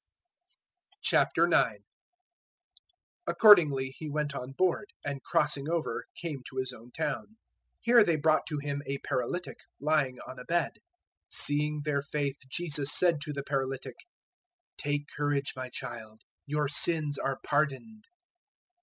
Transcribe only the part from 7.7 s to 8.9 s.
Here they brought to Him